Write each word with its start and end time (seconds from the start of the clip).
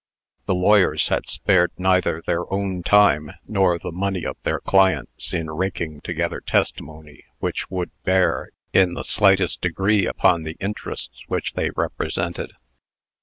The 0.47 0.55
lawyers 0.55 1.09
had 1.09 1.29
spared 1.29 1.69
neither 1.77 2.23
their 2.25 2.51
own 2.51 2.81
time 2.81 3.33
nor 3.47 3.77
the 3.77 3.91
money 3.91 4.25
of 4.25 4.35
their 4.41 4.59
clients 4.59 5.31
in 5.31 5.51
raking 5.51 6.01
together 6.01 6.41
testimony 6.41 7.25
which 7.37 7.69
would 7.69 7.91
bear 8.01 8.49
in 8.73 8.95
the 8.95 9.03
slightest 9.03 9.61
degree 9.61 10.07
upon 10.07 10.41
the 10.41 10.57
interests 10.59 11.23
which 11.27 11.53
they 11.53 11.69
represented. 11.69 12.53